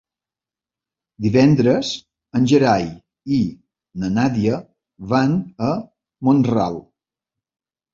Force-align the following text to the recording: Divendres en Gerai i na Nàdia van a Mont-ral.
Divendres 1.25 1.91
en 2.41 2.49
Gerai 2.53 2.89
i 3.39 3.45
na 4.03 4.13
Nàdia 4.19 4.61
van 5.17 5.41
a 5.71 5.75
Mont-ral. 6.29 6.87